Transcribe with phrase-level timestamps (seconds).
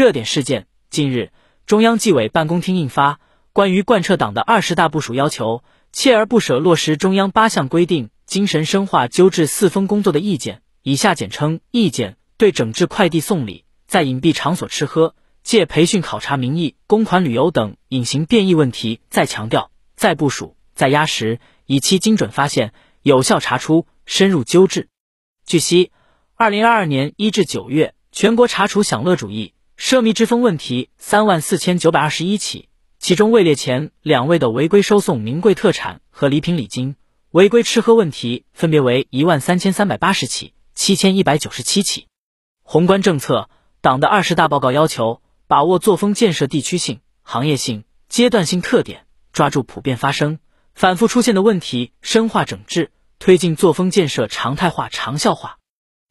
[0.00, 1.30] 热点事件：近日，
[1.66, 3.12] 中央纪委办公厅印发
[3.52, 22.72] 《关于贯彻党的二十大部署要求，锲而不舍落实中央八项规定，精神深化纠治四风工作的意见》（以下简称“意见”），对整治快递送礼、在隐蔽场所吃喝、借培训考察名义公款旅游等隐形变异问题，再强调、再部署、再压实，以期精准发现、
[23.02, 24.88] 有效查出、深入纠治。
[25.44, 25.92] 据悉，
[26.36, 29.52] 二零二二年一至九月，全国查处享乐主义。
[29.80, 32.68] 奢靡之风问题三万四千九百二十一起，
[32.98, 36.96] 其中位列前两位的违规收送名贵特产和礼品礼金，
[37.30, 42.08] 违规吃喝问题分别为一万三千三百八十起、七千一百九十七起。
[42.62, 43.48] 宏观政策，
[43.80, 50.40] 党的二十大报告要求，把握作风建设地区性、行业性、阶段性特点，抓住普遍发生、
[50.74, 55.56] 反复出现的问题，深化整治，推进作风建设常态化、长效化。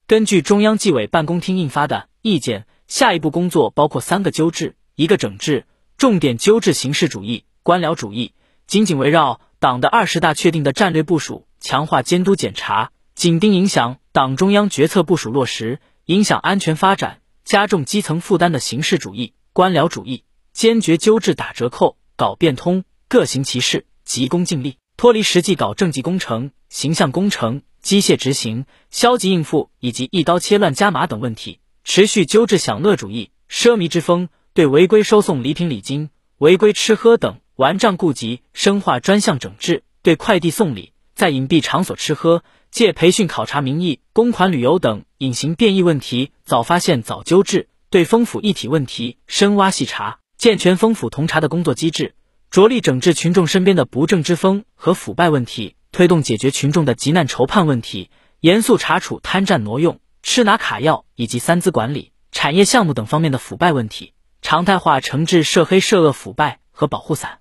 [0.08, 2.66] 根据中央纪委办公厅印发的意见。
[2.90, 8.34] 下一步工作包括三个纠治，一个整治，重点纠治形式主义、官僚主义，
[8.66, 31.60] 紧紧围绕党的二十大确定的战略部署，强化监督检查，紧盯影响党中央决策部署落实、影响安全发展、加重基层负担的形式主义、官僚主义，坚决纠治打折扣、搞变通、各行其事、急功近利，脱离实际搞政绩工程、形象工程、机械执行、消极应付以及一刀切乱加码等问题。
[31.92, 52.14] 持续纠治享乐主义、奢靡之风，对违规收送礼品礼金、违规吃喝等顽瘴痼疾深化专项整治；对快递送礼、在隐蔽场所吃喝、借培训考察名义公款旅游等隐形变异问题早发现早纠治；对风腐一体问题深挖细查，健全风腐同查的工作机制，
[52.52, 60.00] 着力整治群众身边的不正之风和腐败问题，推动解决群众的急难愁盼问题，严肃查处贪占挪用。
[60.22, 67.40] 吃拿卡要以及三资管理、产业项目等方面的腐败问题，常态化惩治涉黑涉恶腐败和保护伞。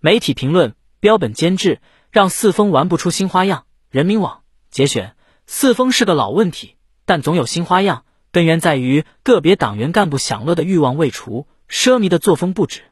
[0.00, 3.64] 媒体评论标本兼治，让四风玩不出新花样。
[3.90, 8.04] 人民网节选：四风是个老问题，但总有新花样。
[8.32, 12.82] 根源在于个别党员干部享乐的欲望未除，奢靡的作风不止，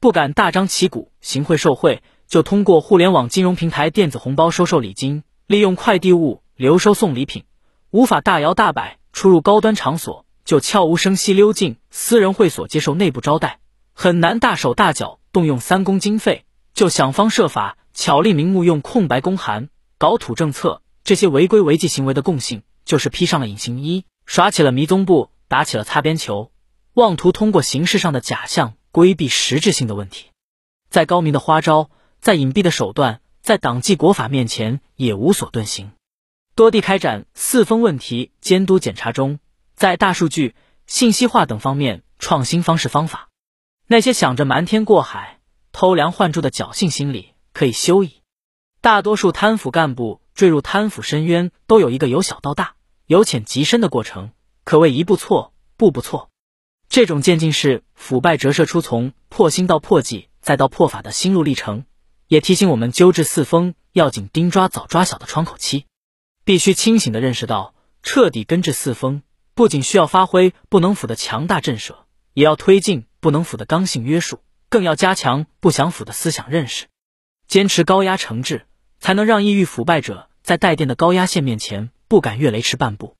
[0.00, 7.44] 不敢大张旗鼓行贿受贿，就通过互联网金融平台电子红包收受礼金，利用快递物流收送礼品。
[7.92, 13.58] 无法大摇大摆出入高端场所，就悄无声息溜进私人会所接受内部招待；
[13.92, 20.82] 很难大手大脚动用三公经费，就想方设法巧立名目用空白公函搞土政策。
[21.02, 26.52] 这些违规违纪行为的共性，就是披上了隐形衣，耍起了迷踪步，打起了擦边球，
[26.94, 30.26] 妄图通过形式上的假象规避实质性的问题。
[30.90, 31.90] 再高明的花招，
[32.20, 35.90] 再隐蔽的手段，在党纪国法面前也无所遁形。
[36.60, 39.38] 多地开展四风问题监督检查中，
[39.76, 40.54] 在大数据、
[40.86, 43.30] 信息化等方面创新方式方法。
[43.86, 45.40] 那些想着瞒天过海、
[45.72, 48.20] 偷梁换柱的侥幸心理可以休矣。
[48.82, 52.74] 大多数贪腐干部坠入贪腐深渊，都有一个由小到大、
[53.06, 54.32] 由浅及深的过程，
[54.64, 56.28] 可谓一步错，步步错。
[56.90, 61.86] 这种渐进式腐败折射出从破心到破纪再到破法的心路历程，
[62.28, 65.86] 也提醒我们纠治四风要紧盯抓早抓小的窗口期。
[66.44, 69.22] 必须清醒地认识到，彻底根治四风，
[69.54, 71.94] 不仅需要发挥不能腐的强大震慑，
[72.32, 76.86] 也要推进不能腐的刚性约束，更要加强不想腐的思想认识，
[77.46, 78.66] 坚持高压惩治，
[78.98, 83.16] 才能让意欲腐败者在带电的高压线面前不敢越雷池半步；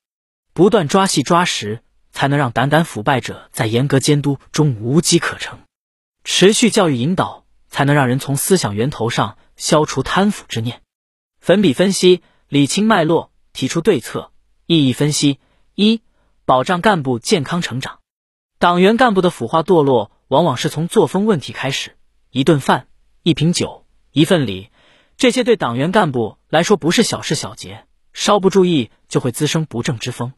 [0.55, 5.59] 不断抓细抓实，才能让胆胆腐败者在严格监督中无机可乘；
[6.25, 10.81] 持续教育引导，才能让人从思想源头上消除贪腐之念。
[11.39, 12.23] 粉笔分析。
[12.51, 14.33] 理清脉络，提出对策，
[14.67, 15.39] 意义分析：
[15.77, 16.03] 一、
[16.45, 18.01] 保障干部健康成长。
[18.59, 21.97] 党员干部的腐化堕落，往往是从作风问题开始。
[22.33, 22.89] 一顿饭、
[23.23, 24.71] 一瓶酒、一份礼，
[25.17, 30.33] 这些对党员干部来说不是小事小节，稍不注意就会滋生不正之风。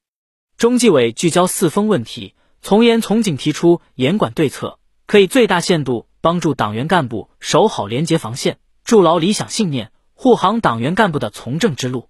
[0.59, 9.93] 中纪委聚焦四风问题，从严从紧提出严管对策，可以最大限度帮助党员干部守好廉洁防线，筑牢理想信念。
[10.23, 12.09] 护航党员干部的从政之路。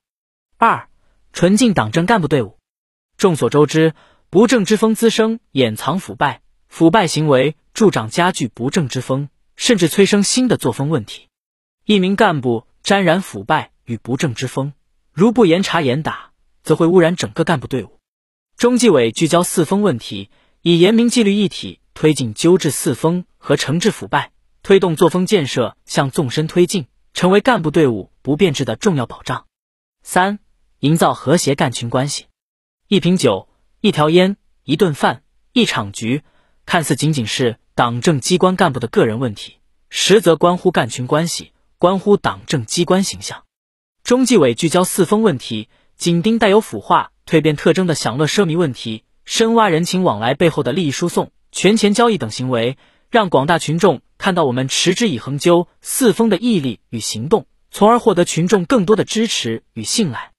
[0.59, 0.91] 二、
[1.33, 2.59] 纯净党政干部队伍。
[3.17, 3.95] 众所周知，
[4.29, 11.29] 不正之风滋生，掩藏腐败，腐败行为助长加剧不正之风，甚至催生新的作风问题。
[11.87, 14.75] 一名干部沾染腐败与不正之风，
[15.15, 16.33] 如不严查严打，
[16.63, 17.99] 则会污染整个干部队伍。
[18.59, 20.29] 中纪委聚焦四风问题，
[20.61, 24.33] 以严明纪律一体推进纠治四风和惩治腐败，
[24.63, 26.85] 推动作风建设向纵深推进。
[27.15, 29.47] 成为干部队伍不变质的重要保障。
[30.03, 30.39] 三、
[30.81, 32.27] 营造和谐干群关系。
[32.89, 33.49] 一瓶酒、
[33.81, 35.23] 一条烟、一顿饭、
[35.53, 36.23] 一场局，
[36.67, 43.45] 看似仅仅是党政机关干部的个人问题，实则关乎干群关系，关乎党政机关形象。
[44.03, 52.77] 中纪委聚焦四风问题，紧盯带有腐化、蜕变特征的享乐奢靡问题，深挖人情往来背后的利益输送、权钱交易等行为，
[53.13, 60.33] 让广大群众看到我们持之以恒究四风的毅力与行动，从而获得群众更多的支持与信赖。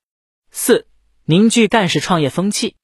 [0.50, 0.88] 四、
[1.24, 2.76] 凝聚干事创业风气。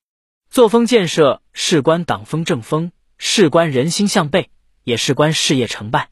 [0.51, 4.51] 作风建设事关党风政风，事关人心向背，
[4.83, 6.09] 也事关事业成败。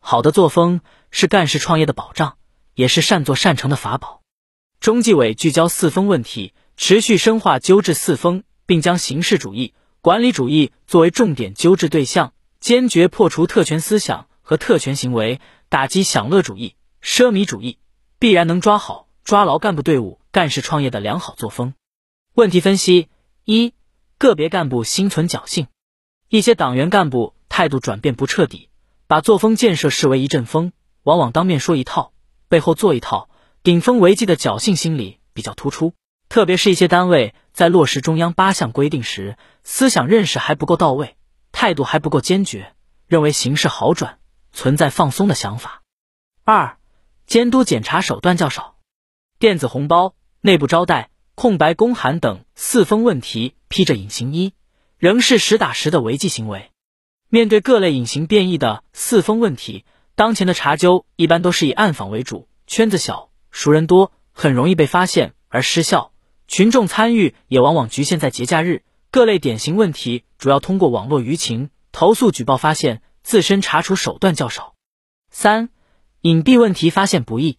[0.00, 0.80] 好的作风
[1.12, 2.38] 是干事创业的保障，
[2.74, 4.22] 也是善作善成的法宝。
[4.80, 17.78] 中纪委聚焦四风问题，持续深化纠治四风，并将形式主义、管理主义作为重点纠治对象，坚决破除特权思想和特权行为，打击享乐主义、奢靡主义，
[18.20, 21.74] 必然能抓好、抓牢干部队伍干事创业的良好作风。
[22.34, 23.08] 问题分析。
[23.44, 23.74] 一、
[24.18, 25.66] 个别干部心存侥幸，
[26.28, 28.68] 一些党员干部态度转变不彻底，
[29.08, 30.70] 把作风建设视为一阵风，
[31.02, 32.12] 往往当面说一套，
[32.46, 33.28] 背后做一套，
[33.64, 35.94] 顶风违纪的侥幸心理比较突出。
[36.28, 41.16] 特别是一些单位在落实中央八项规定时，思想认识还不够到位，
[41.62, 42.74] 态度还不够坚决，
[43.06, 44.18] 认为形势好转，
[44.52, 45.82] 存在放松的想法。
[46.42, 46.76] 二、
[47.24, 48.78] 监督检查手段较少，
[49.38, 51.10] 电子红包、内部招待。
[51.36, 54.54] 空白公函等四风问题披着隐形衣，
[54.98, 56.72] 仍是实打实的违纪行为。
[57.28, 59.84] 面对各类隐形变异的四风问题，
[60.16, 66.10] 当前的查究一般都是以暗访为主，圈子小，熟人多，很容易被发现而失效。
[66.48, 68.82] 群众参与也往往局限在节假日。
[69.12, 74.72] 各类典型问题主要通过网络舆情、投诉举报发现，自身查处手段较少。
[75.30, 75.68] 三、
[76.22, 77.58] 隐蔽问题发现不易。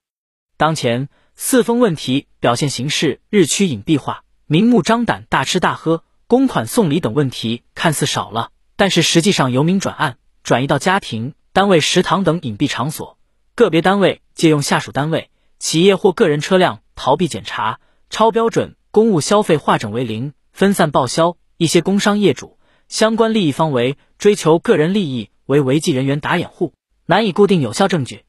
[0.58, 1.10] 当前。
[1.36, 13.18] 四风问题表现形式日趋隐蔽化，明目张胆大吃大喝、公款送礼等问题看似少了，但是实际上由明转暗，转移到家庭、单位食堂等隐蔽场所。
[13.56, 17.80] 个别单位借用下属单位、企业或个人车辆逃避检查、
[18.12, 21.36] 超标准公务消费化整为零、分散报销。
[21.58, 22.58] 一些工商业主、
[22.88, 26.74] 相关利益方为追求个人利益为违纪人员打掩护，
[27.06, 28.24] 难以固定有效证据。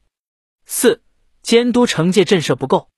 [0.65, 1.01] 四、
[1.41, 2.89] 监督惩戒震慑不够。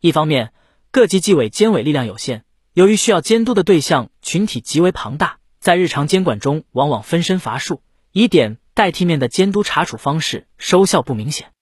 [0.00, 0.52] 一方面，
[0.90, 7.82] 各级纪委监委力量有限，由于需要监督的对象群体极为庞大，在日常监管中往往分身乏术，
[8.12, 11.52] 以点代替面的监督查处方式收效不明显。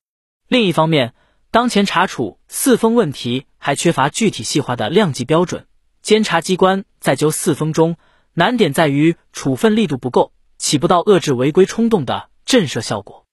[0.48, 1.14] 另一方面，
[1.50, 5.66] 当前查处四风问题还缺乏具体细化的量级标准，
[6.06, 7.96] 监察机关在纠四风中
[8.32, 13.26] 难点在于处分力度不够，起不到遏制违规冲动的震慑效果。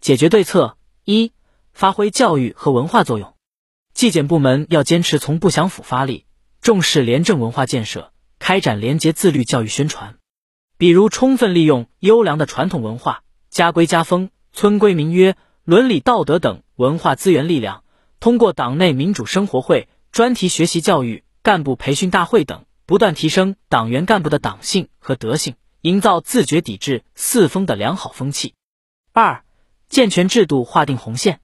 [0.00, 1.32] 解决对策一，
[1.74, 3.34] 发挥教育和文化作用。
[3.92, 6.24] 纪检部门要坚持从不享腐发力，
[6.62, 10.16] 重视廉政文化建设，开展廉洁自律教育宣传。
[10.78, 17.84] 比如，充分利用优良的传统文化、家规家风、村规民约、伦理道德等文化资源力量，
[18.18, 28.54] 通过党内民主生活会、专题学习教育、干部培训大会等，不断提升党员干部的党性和德性，营造自觉抵制四风的良好风气。
[29.12, 29.44] 二、
[29.90, 31.40] 健全制度，划定红线。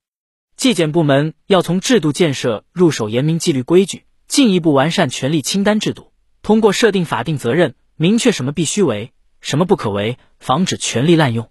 [0.57, 6.15] 纪检部门要从制度建设入手，严明纪律规矩，进一步完善权力清单制度。
[6.41, 9.13] 通过设定法定责任，明确什么必须为，
[9.43, 11.51] 什么不可为，防止权力滥用。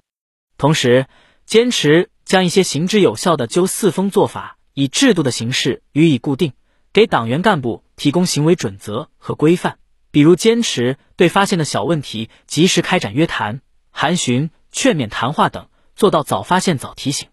[0.57, 1.05] 同时，
[1.45, 6.53] 坚持将一些行之有效的纠四风做法以制度的形式予以固定，
[6.93, 9.79] 给党员干部提供行为准则和规范。
[10.11, 17.29] 比如，坚持对发现的小问题及时开展约谈、函询、劝勉谈话等，做到早发现、早提醒。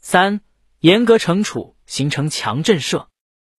[0.00, 0.40] 三。
[0.80, 3.06] 严格惩处，形成强震慑。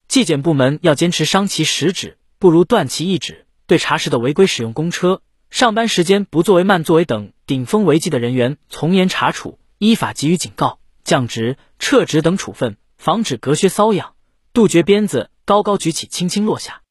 [0.10, 3.46] 纪检部门要坚持伤其实质，不如断其一指。
[3.66, 14.16] 对查实的违规使用公车、上班时间不作为、慢作为等顶风违纪的人员，从严查处，依法给予警告、降职、撤职等处分，防止隔靴搔痒，
[14.52, 16.82] 杜绝鞭子高高举起、轻轻落下。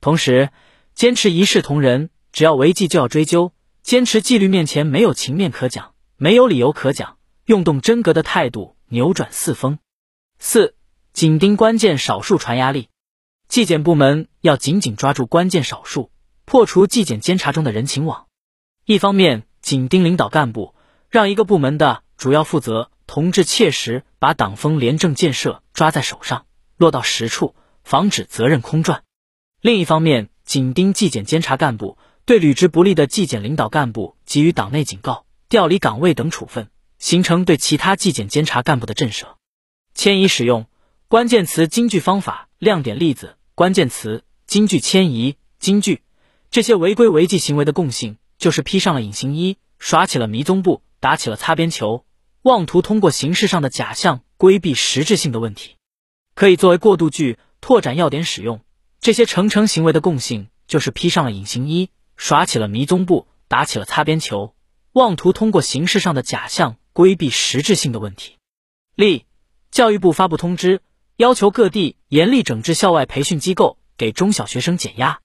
[0.00, 0.50] 同时，
[0.94, 7.16] 坚持一视同仁，只要违纪就要追究，坚持纪律面前没有情面可讲，没有理由可讲，
[7.46, 8.76] 用动真格的态度。
[8.88, 9.78] 扭转四风，
[10.38, 10.74] 四
[11.14, 12.90] 紧盯关键少数传压力，
[13.48, 16.10] 纪检部门要紧紧抓住关键少数，
[16.44, 18.26] 破除纪检监察中的人情网。
[18.84, 20.74] 一方面紧盯领导干部，
[21.08, 26.44] 让一个部门的主要负责同志切实把党风廉政建设抓在手上，
[26.76, 29.02] 落到实处，防止责任空转；
[29.60, 36.68] 另一方面紧盯纪检监察干部，对履职不力的纪检领导干部给予党内警告、调离岗位等处分。
[36.98, 39.24] 形成对其他纪检监察干部的震慑。
[39.92, 40.66] 迁移使用
[41.08, 46.02] 关键词金句方法亮点例子关键词金句迁移金句
[46.52, 52.04] 这些违规违纪行为的共性就是披上了隐形衣，耍起了迷踪步，打起了擦边球，
[52.42, 55.74] 妄图通过形式上的假象规避实质性的问题，
[56.36, 58.60] 可以作为过渡句、拓展要点使用。
[59.00, 64.54] 这些成成行为的共性就是披上了隐形衣，耍起了迷踪步，打起了擦边球，
[64.92, 68.36] 妄图通过形式上的假象规避实质性的问题。
[68.94, 69.26] 例：
[69.70, 70.82] 教育部发布通知，
[71.16, 75.20] 要求各地严厉整治校外培训机构，给中小学生减压。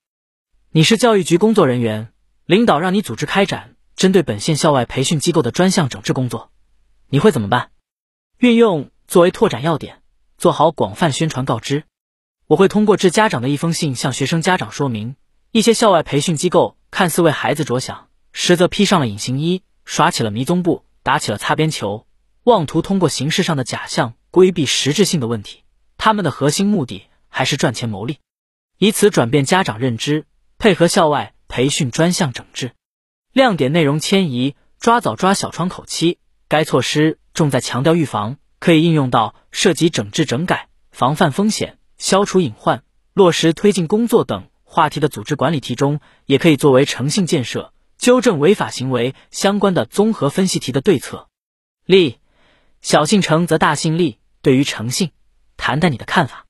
[0.70, 2.14] 你是教育局工作人员，
[2.46, 6.52] 领导让你组织开展针对本县校外培训机构的专项整治工作，
[7.10, 7.72] 你会怎么办？
[8.38, 10.04] 运用作为拓展要点，
[10.38, 11.86] 做好广泛宣传告知。
[12.48, 15.18] 我会通过致家长的一封信向学生家长说明，
[15.52, 22.08] 一些校外培训机构看似为孩子着想，实则披上了隐形衣，耍起了迷踪步，打起了擦边球。
[22.44, 25.64] 妄图通过形式上的假象规避实质性的问题，
[25.98, 28.20] 他们的核心目的还是赚钱牟利，
[28.78, 30.24] 以此转变家长认知，
[30.58, 32.72] 配合校外培训专项整治，
[33.34, 36.18] 亮点内容迁移，抓早抓小窗口期。
[36.48, 51.28] 该措施重在强调预防，可以应用到涉及整治整改、防范风险、消除隐患、落实推进工作等话题的组织管理题中，也可以作为诚信建设、纠正违法行为相关的综合分析题的对策。
[51.86, 52.20] 例。
[52.80, 55.12] 小信诚则大信立，对于诚信，
[55.58, 56.46] 谈谈你的看法。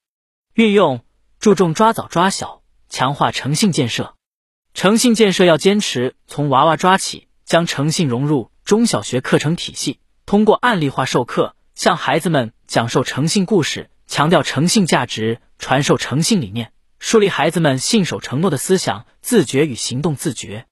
[0.54, 1.06] 运用
[1.40, 4.14] 注重抓早抓小，强化诚信建设。
[4.74, 20.66] 诚信建设要坚持从娃娃抓起，将诚信融入中小学课程体系，通过案例化授课，向孩子们讲授诚信故事，强调诚信价值，传授诚信理念，树立孩子们信守承诺的思想，自觉与行动自觉。